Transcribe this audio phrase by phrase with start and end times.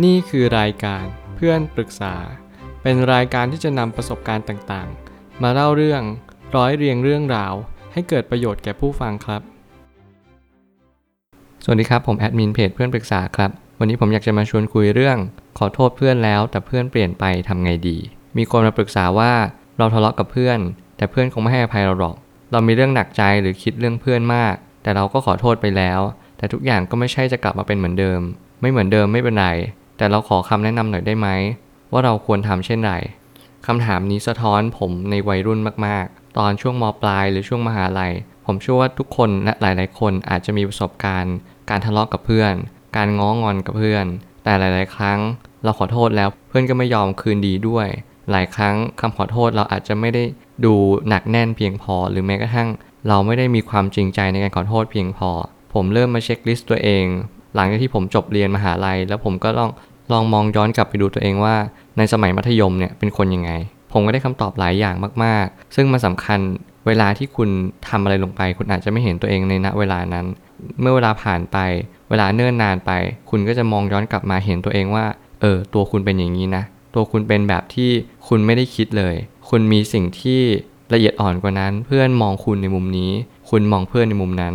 [0.00, 1.04] นี่คือรายการ
[1.36, 2.14] เพื่อนปรึกษา
[2.82, 6.02] เป็นรายการที่จะนำประสบการณ์ต่างๆ มาเล่าเรื่อง
[6.56, 7.54] ร้อยเรียงเรื่องราว
[7.92, 9.42] ให้เกิดประโยชน์แก่ผู้ฟังครับ
[11.64, 15.18] สวัสดีครับ ผมแอดมินเพจเพื่อนปรึกษาครับ วันนี้ผมอยากจะมาชวนคุยเรื่อง
[15.58, 17.98] ขอโทษเพื่อนแล้ว แต่เพื่อนเปลี่ยนไปทำไงดี
[18.36, 19.32] มีคนมาปรึกษาว่า
[19.78, 20.58] เราทะเลาะกับเพื่อน
[20.96, 22.16] แต่เพื่อนคงไม่ให้อภัยเราหรอก
[22.52, 26.00] เรามีเรื่องหนักใจหรือคิดเรื่องเพื่อนมาก แต่เราก็ขอโทษไปแล้ว
[26.38, 28.20] แต่ทุกอย่างก็ไม่ใช่จะกลับมาเป็นเหมือนเดิม
[28.60, 29.48] ไม่เหมือนเดิมไม่เป็นไร
[30.02, 31.28] แต่เราขอคำแนะนำหน่อยได้ไหม
[31.92, 32.92] ว่าเราควรทำเช่นไร
[33.66, 38.12] คำถามนี้สะท้อนผมในวัยรุ่นมากๆ ตอนช่วงมปลายหรือช่วงมหาลัย
[38.46, 41.34] ผมเชื่อว่าทุกคนและหลาย ๆ คนอาจจะมีประสบการณ์
[41.70, 42.54] การทะเลาะกับเพื่อน
[42.96, 44.06] การง้องอนกับเพื่อน
[44.44, 45.18] แต่หลาย ๆ ครั้ง
[45.64, 47.86] เราขอโทษแล้วเพื่อนก็ไม่ยอมคืนดีด้วย
[48.30, 50.24] หลายครั้งคำขอโทษเราอาจจะไม่ได้
[50.64, 50.74] ดู
[51.08, 52.68] หนักแน่นเพียงพอ หรือแม้กระทั่ง
[53.08, 55.30] เราไม่ได้มีความจริงใจในการขอโทษเพียงพอ
[55.74, 57.06] ผมเริ่มมาเช็คลิสต์ตัวเอง
[57.54, 59.70] หลังจากที่ผมจบเรียนมหาลัย แล้วผมก็ลอง
[60.12, 61.54] ลองมองย้อนกลับไปดูตัวเองว่า
[61.98, 63.50] ในสมัยมัธยมเนี่ยเป็นคนยังไง
[63.92, 64.94] ผมก็ได้คำตอบหลายอย่าง
[65.24, 66.40] มาก ๆ ซึ่งมันสำคัญ
[66.86, 67.48] เวลาที่คุณ
[67.88, 70.26] ทำอะไรลงไป คุณอาจจะไม่เห็นตัวเองในณเวลานั้น
[70.80, 71.58] เมื่อเวลาผ่านไป
[72.10, 72.90] เวลาเนิ่นนานไป
[73.30, 75.04] คุณก็จะมองย้อนกลับมาเห็นตัวเองว่า
[75.40, 76.62] เออ ตัวคุณเป็นอย่างนี้นะ
[76.94, 77.90] ตัวคุณเป็นแบบที่
[78.28, 79.14] คุณไม่ได้คิดเลย
[79.48, 80.40] คุณมีสิ่งที่
[80.92, 83.10] ละเอียดอ่อนกว่านั้น เพื่อนมองคุณในมุมนี้
[83.50, 84.54] คุณมองเพื่อนในมุมนั้น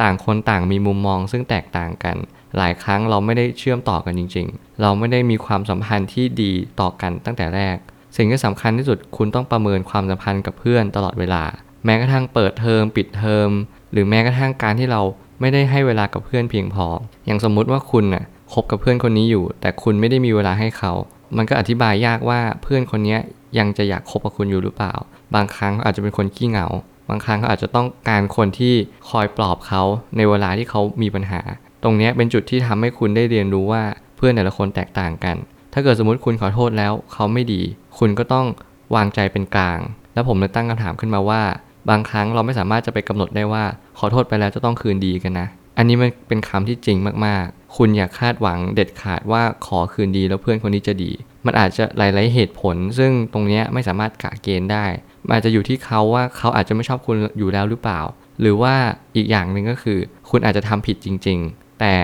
[0.00, 2.16] ต่างคนต่างมีมุมมองซึ่งแตกต่างกัน
[2.56, 7.76] หลายครั้งเราไม่ได้เชื่อมต่อกันจริง ๆ เราไม่ได้มีความสัมพันธ์ที่ดีต่อกันตั้งแต่แรก
[8.16, 11.42] สิ่งที่สำคัญที่สุดคุณต้องประเมินความสัมพันธ์กับเพื่อนตลอดเวลา
[11.84, 13.48] แม้กระทั่งเปิดเทอมปิดเทอม
[13.92, 15.02] หรือแม้กระทั่งการที่เรา
[15.40, 16.86] ไม่ได้ให้เวลากับเพื่อนเพียงพอ
[17.26, 20.92] อย่างสมมุติว่าคุณน่ะคบกับเพื่อนคนนี้อยู่ แต่คุณไม่ได้มีเวลาให้เขา
[21.36, 23.16] มันก็อธิบายยากว่าเพื่อนคนนี้
[23.58, 24.94] ยังจะอยากคบกับคุณอยู่หรือเปล่า
[25.34, 26.66] บางครั้งเขาอาจจะเป็นคนขี้เหงา
[27.08, 28.74] บางครั้งเขาอาจจะต้องการคนที่
[29.08, 29.82] คอยปลอบเขา
[30.16, 31.40] ในเวลาที่เขามีปัญหา
[31.82, 33.82] ตรงนี้เป็นจุดที่ทำให้คุณได้เรียนรู้ว่า
[34.16, 35.36] เพื่อนแต่ละคนแตกต่างกัน
[35.72, 37.62] ถ้าเกิดสมมติคุณขอโทษแล้วเขาไม่ดี
[37.98, 38.46] คุณก็ต้อง
[38.94, 39.78] วางใจเป็นกลาง
[40.14, 41.42] แล้วผมเลยตั้งคำถามขึ้นมาว่า
[41.90, 43.64] บางครั้งเราไม่สามารถจะไปกำหนดได้ว่า
[43.98, 51.10] ขอโทษไปแล้วจะต้องคืนดีกันนะ อันนี้มันเป็นคำที่จริงมากๆ คุณอย่าคาดหวังเด็ดขาดว่าขอคืนดีแล้วเพื่อนคนนี้จะดี
[51.46, 54.84] มันอาจจะหลาย ๆ เหตุผล ซึ่งตรงนี้ไม่สามารถกะเกณฑ์ได้
[55.26, 58.00] มันอาจจะอยู่ที่เขาว่าเขาอาจจะไม่ชอบคุณอยู่แล้วหรือเปล่า
[58.40, 58.74] หรือว่า
[59.16, 59.98] อีกอย่างหนึ่งก็คือ
[60.30, 61.94] คุณอาจจะทำผิดจริงๆ แต่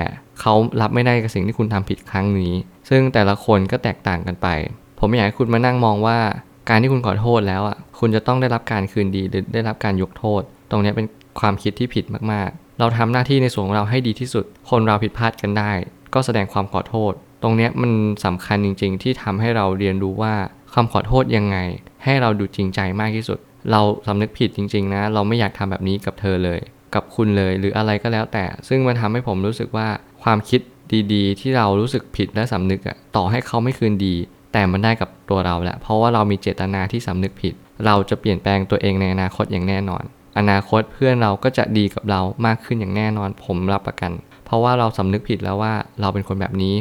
[0.41, 2.53] เขารับไม่ได้กับสิ่งที่คุณทำผิดครั้งนี้
[2.88, 4.48] ซึ่งแต่ละคนก็แตกต่างกันไป
[5.00, 6.19] ผมอยากให้คุณมานั่งมองว่า
[6.69, 11.06] การที่คุณขอโทษแล้วอะคุณจะต้องได้รับการคืนดีหรือได้รับการยกโทษ ตรงนี้เป็น
[11.41, 15.70] ความคิดที่ผิดมากๆ เราทำหน้าที่ในส่วนของเราให้ดีที่สุด คนเราผิดพลาดกันได้
[16.14, 17.12] ก็แสดงความขอโทษ
[17.43, 17.93] ตรงนี้มัน
[18.25, 20.34] สำคัญจริง ๆ ที่ทำให้เราเรียนรู้ว่า
[20.75, 21.56] คำขอโทษยังไง
[22.04, 23.38] ให้เราดูจริงใจมากที่สุด
[23.70, 26.60] เราสำนึกผิดจริง ๆ นะ เราไม่อยากทำแบบนี้กับเธอเลย
[26.95, 29.89] กับคุณเลย หรืออะไรก็แล้วแต่ ซึ่งมันทำให้ผมรู้สึกว่า
[30.23, 30.61] ความคิด
[31.13, 34.15] ดีๆ ที่เรารู้สึกผิดและสำนึกอะต่อให้เขาไม่คืนดี
[34.53, 37.55] แต่มันได้กับตัวเราแหละเพราะว่าเรามีเจตนาที่สำนึกผิด
[37.87, 40.03] เราจะเปลี่ยนแปลงตัวเองในอนาคตอย่างแน่นอน
[40.39, 44.13] อนาคตเพื่อนเราก็จะดีกับเรามากขึ้นอย่างแน่นอน ผมรับประกัน
[44.47, 46.75] เพราะว่าเราสำนึกผิดแล้วว่าเราเป็นคนแบบนี้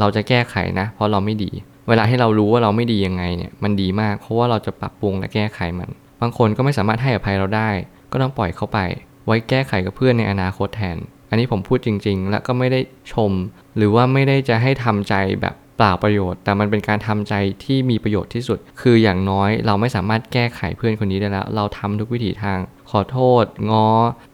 [0.00, 1.50] เราจะแก้ไขนะ เพราะเราไม่ดี
[1.88, 5.90] เวลาที่เรารู้ว่าเราไม่ดียังไงเนี่ยมันดีมาก เพราะว่าเราจะปรับปรุงและแก้ไขมัน
[6.20, 7.68] บางคนก็ไม่สามารถให้อภัยเราได้
[8.12, 8.78] ก็ต้องปล่อยเขาไป
[9.26, 10.96] ไว้แก้ไขกับเพื่อนในอนาคตแทน
[11.30, 12.80] อันนี้ผมพูดจริง ๆ และก็ไม่ได้
[13.12, 13.32] ชม
[13.76, 22.58] หรือว่าไม่ได้จะให้ทำใจแบบเปล่าประโยชน์ แต่มันเป็นการทำใจที่มีประโยชน์ที่สุด คืออย่างน้อยเราไม่สามารถแก้ไขเพื่อนคนนี้ได้แล้ว เราทำทุกวิถีทาง
[22.90, 23.86] ขอโทษ ง้อ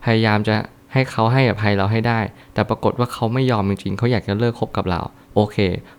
[0.04, 0.54] พยายามจะ
[0.92, 2.20] ให้เขาให้อภัยเราให้ได้
[2.54, 5.00] แต่ปรากฏว่าเขาไม่ยอมจริงๆ เขาอยากจะเลิกคบกับเรา
[5.34, 5.56] โอเค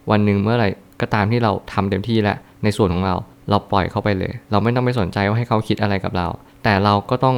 [0.09, 0.70] วันหนึ่งเมื่อไหร่
[1.02, 3.16] ก็ตามที่เราทำเต็มที่แล้วในส่วนของเรา
[3.50, 6.28] เราปล่อยเขาไปเลย เราไม่ต้องไปสนใจว่าให้เขาคิดอะไรกับเรา
[6.67, 7.35] แต่เราก็ต้อง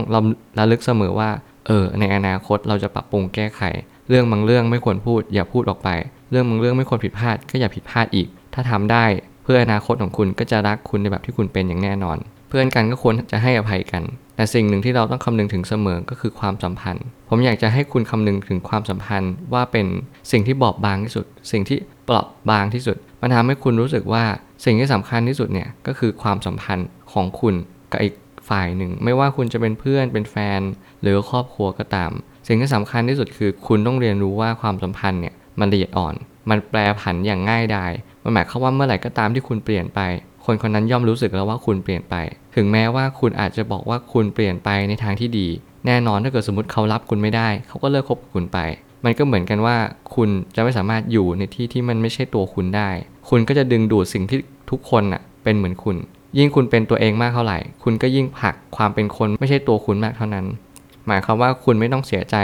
[0.60, 1.30] ระลึกเสมอว่า
[1.68, 3.62] เออ ในอนาคตเราจะปรับปรุงแก้ไข
[4.10, 5.90] เรื่องบางเรื่องไม่ควรพูด อย่าพูดออกไป
[6.32, 9.06] เรื่องบางเรื่องไม่ควรผิดพลาด ก็อย่าผิดพลาดอีก ถ้าทำได้
[9.44, 12.18] เพื่ออนาคตของคุณก็จะรักคุณในแบบที่คุณเป็นอย่างแน่นอน
[12.50, 14.04] เพื่อนกันก็ควรจะให้อภัยกัน
[14.36, 19.88] แต่สิ่งหนึ่งที่เราต้องคำนึงถึงเสมอก็คือความสัมพันธ์ ผมอยากจะให้คุณคำนึงถึงความสัมพันธ์ว่าเป็น
[20.32, 24.24] สิ่งที่บอบบางที่สุด สิ่งที่เปราะบางที่สุด มันทำให้คุณรู้สึกว่า
[24.66, 27.56] สิ่งที่สำคัญที่สุดเนี่ยก็คือความสัมพันธ์ของคุณ
[27.92, 28.14] กับอีก
[28.50, 30.62] ฝ่ายหนึ่ง ไม่ว่าคุณจะเป็นเพื่อนเป็นแฟน
[31.02, 32.12] หรือครอบครัวก็ตาม
[32.48, 36.16] สิ่งที่สำคัญที่สุดคือ คุณต้องเรียนรู้ว่าความสัมพันธ์เนี่ยมันละเอียดอ่อน
[36.50, 37.92] มันแปรผันอย่างง่ายดาย
[38.24, 40.00] มันหมายความว่าเมื่อไหร่ก็ตามที่คุณเปลี่ยนไป
[40.46, 42.16] คนคนนั้นย่อมรู้สึกแล้วว่าคุณเปลี่ยนไป
[42.56, 45.48] ถึงแม้ว่าคุณอาจจะบอกว่าคุณเปลี่ยนไปในทางที่ดี
[45.86, 48.60] แน่นอนถ้าเกิดสมมติเขารับคุณไม่ได้ เขาก็เลิกคบกับคุณไป
[49.06, 49.78] มันก็เหมือนกันว่า
[50.16, 52.90] คุณจะไม่สามารถอยู่ในที่ที่มันไม่ใช่ตัวคุณได้
[53.30, 54.40] คุณก็จะดึงดูดสิ่งที่
[54.72, 55.98] ทุกคนน่ะเป็นเหมือนคุณ
[56.38, 60.46] ยิ่งคุณเป็นตัวเองมากเท่าไหร่ คุณก็ยิ่งผลักความเป็นคนไม่ใช่ตัวคุณมากเท่านั้น
[61.08, 62.36] หมายความว่าคุณไม่ต้องเสียใจ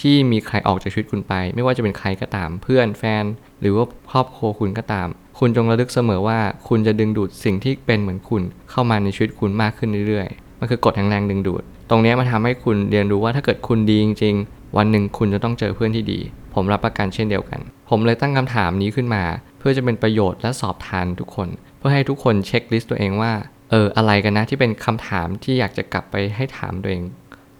[0.00, 3.24] ที่มีใครออกจากชีวิตคุณไป ไม่ว่าจะเป็นใครก็ตาม เพื่อนแฟน
[3.60, 5.08] หรือว่าครอบครัวคุณก็ตาม
[5.38, 6.38] คุณจงระลึกเสมอว่า
[6.68, 16.20] คุณจะดึงดูดสิ่งที่เป็นเหมือนคุณ เข้ามาในชีวิตคุณมากขึ้นเรื่อยๆ มันคือกฎแห่งแรงดึงดูด ตรงนี้มันทำให้คุณเรียนรู้ว่าถ้าเกิดคุณดีจริง ๆ วันหนึ่งคุณจะต้องเจอเพื่อนที่ดี
[16.54, 19.24] ผมรับประกันเช่นเดียวกัน ผมเลยตั้งคำถามนี้ขึ้นมา
[19.58, 21.48] เพื่อจะเป็นประโยชน์และสอบทานทุกคน
[21.80, 23.32] เพื่อให้ทุกคนเช็คลิสต์ตัวเองว่า
[23.70, 27.02] เอออะไรกันนะที่เป็นคำถามที่อยากจะกลับไปให้ถามตัวเอง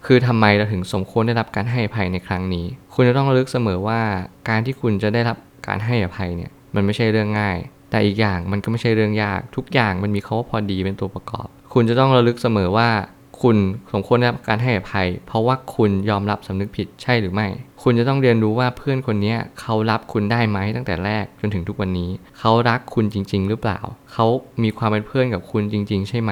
[0.05, 4.01] คือทำไมเราถึงสมควรได้รับการให้อภัยในครั้งนี้ คุณจะต้องระลึกเสมอว่า
[4.49, 5.37] การที่คุณจะได้รับ
[5.67, 7.57] การให้อภัยเนี่ยมันไม่ใช่เรื่องง่าย
[7.89, 12.89] แต่อีกอย่างมันก็ไม่ใช่เรื่องยาก ทุกอย่างมันมีคาว่าพอดีเป็นตัวประกอบ คุณจะต้องระลึกเสมอว่า
[13.41, 13.57] คุณ
[13.93, 17.47] สมควรได้รับการให้อภัย เพราะว่าคุณยอมรับสำนึกผิดใช่หรือไม่
[17.83, 22.09] คุณจะต้องเรียนรู้ว่าเพื่อนคนนี้เขารับคุณได้ไหมตั้งแต่แรกจนถึงทุกวันนี้
[22.39, 23.79] เขารักคุณจริง ๆ หรือเปล่า
[24.13, 24.25] เขา
[24.63, 26.31] มีความเป็นเพื่อนกับคุณจริง ๆ ใช่ไหม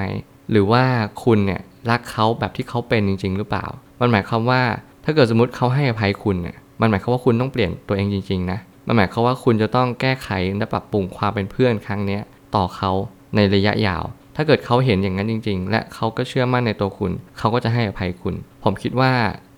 [0.52, 0.84] หรือว่า
[1.24, 3.66] คุณเนี่ยรักเขาแบบที่เขาเป็นจริง ๆ หรือเปล่า
[4.00, 4.62] มันหมายความว่า
[5.06, 12.20] ถ้าเกิดสมมติเขาให้อภัยคุณเนี่ยมันหมายความว่าคุณต้องเปลี่ยนตัวเองจริง ๆ นะ มันหมายความว่าคุณจะต้องแก้ไขและปรับปรุงความเป็นเพื่อนครั้งนี้
[12.56, 12.92] ต่อเขา
[13.36, 14.04] ในระยะยาว
[14.42, 19.12] ถ้าเกิดเขาเห็นอย่างนั้นจริง ๆ และเขาก็เชื่อมั่นในตัวคุณ เขาก็จะให้อภัยคุณ ผมคิดว่า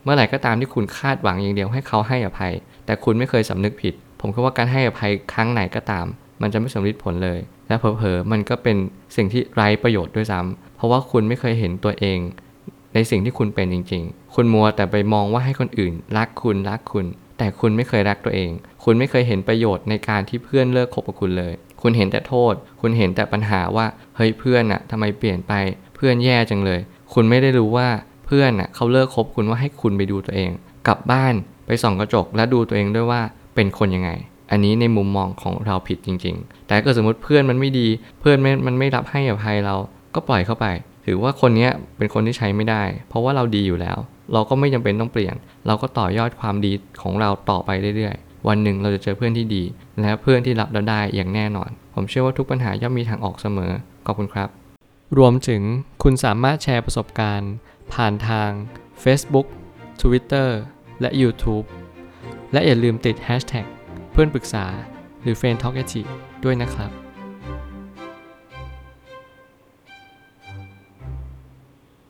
[0.04, 2.54] เมื่อไหร่ก็ตามที่คุณคาดหวังอย่างเดียวให้เขาให้อภัย
[2.86, 6.06] แต่คุณไม่เคยสำนึกผิด ผมคิดว่าการให้อภัยครั้งไหนก็ตาม
[6.42, 8.78] มันจะไม่สำเร็จผลเลย และเผลอๆมันก็เป็น
[9.16, 12.20] สิ่งที่ไร้ประโยชน์ด้วยซ้ำเพราะว่าคุณไม่เคยเห็นตัวเอง
[12.94, 17.06] ในสิ่งที่คุณเป็นจริง ๆ คุณมัวแต่ไปมองว่าให้คนอื่น รักคุณรักคุณ
[17.38, 18.52] แต่คุณไม่เคยรักตัวเอง
[18.84, 23.86] คุณไม่เคยเห็นประโยชน์ในการที่เพื่อนเลิกคบกับคุณเลย คุณเห็นแต่โทษ คุณเห็นแต่ปัญหาว่า
[24.16, 25.54] เฮ้ยเพื่อนอะทำไมเปลี่ยนไป
[25.96, 26.80] เพื่อนแย่จังเลย
[27.14, 27.88] คุณไม่ได้รู้ว่า
[28.26, 30.52] เพื่อนอะเขาเลิกคบคุณว่าให้คุณไปดูตัวเอง
[30.88, 31.34] กลับบ้าน
[31.66, 33.22] ไปส่องกระจกและดูตัวเองด้วยว่า
[33.56, 34.12] เป็นคนยังไง
[34.52, 37.88] อันนี้ในมุมมองของเราผิดจริง ๆ แต่เกิดสมมติเพื่อนมันไม่ดี
[38.20, 39.76] เพื่อนม,มันไม่รับให้อภัยเรา
[40.16, 40.66] ก็ปล่อยเข้าไป
[41.06, 41.68] ถือว่าคนนี้
[41.98, 43.98] เป็นคนที่ใช้ไม่ได้ เพราะว่าเราดีอยู่แล้ว
[44.34, 45.36] เราก็ไม่จำเป็นต้องเปลี่ยน
[45.68, 49.64] เราก็ต่อยอดความดีของเราต่อไปเรื่อยๆ วันหนึ่งเราจะเจอเพื่อนที่ดี
[50.02, 53.72] และเพื่อนที่รับเราได้อย่างแน่นอน ผมเชื่อว่าทุกปัญหาย่อมมีทางออกเสมอ
[54.06, 54.50] ขอบคุณครับ
[55.18, 55.62] รวมถึง
[56.04, 57.52] คุณสามารถแชร์ประสบการณ์
[57.94, 58.50] ผ่านทาง
[59.04, 59.48] Facebook
[60.02, 60.50] Twitter
[61.02, 61.66] และ YouTube
[62.54, 63.66] และอย่าลืมติด Hashtag
[64.12, 64.66] เพื่อนปรึกษา
[65.22, 65.76] หรือ f r ร e n d t a l k
[66.44, 66.92] ด้วยนะครับ